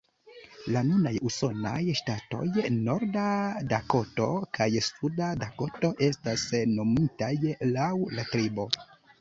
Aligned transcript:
La 0.75 0.81
nunaj 0.85 1.11
usonaj 1.29 1.73
ŝtatoj 1.99 2.47
Norda 2.77 3.25
Dakoto 3.73 4.31
kaj 4.59 4.69
Suda 4.89 5.29
Dakoto 5.45 5.93
estas 6.09 6.47
nomitaj 6.75 7.33
laŭ 7.77 7.91
la 8.19 8.27
tribo. 8.35 8.71